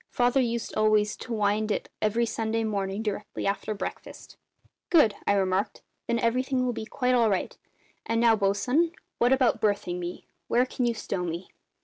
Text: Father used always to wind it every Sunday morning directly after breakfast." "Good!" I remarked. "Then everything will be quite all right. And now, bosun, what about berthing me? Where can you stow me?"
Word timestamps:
Father 0.09 0.41
used 0.41 0.73
always 0.75 1.15
to 1.17 1.31
wind 1.31 1.69
it 1.71 1.87
every 2.01 2.25
Sunday 2.25 2.63
morning 2.63 3.03
directly 3.03 3.45
after 3.45 3.75
breakfast." 3.75 4.35
"Good!" 4.89 5.13
I 5.27 5.33
remarked. 5.33 5.83
"Then 6.07 6.17
everything 6.17 6.65
will 6.65 6.73
be 6.73 6.85
quite 6.85 7.13
all 7.13 7.29
right. 7.29 7.55
And 8.07 8.19
now, 8.19 8.35
bosun, 8.35 8.93
what 9.19 9.31
about 9.31 9.61
berthing 9.61 9.99
me? 9.99 10.25
Where 10.47 10.65
can 10.65 10.85
you 10.87 10.95
stow 10.95 11.21
me?" 11.23 11.51